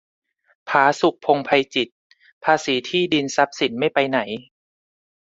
[0.69, 1.91] ผาสุก พงษ์ไพจิตร:
[2.43, 4.19] ภาษีที่ดิน-ทรัพย์สินไม่ไปไหน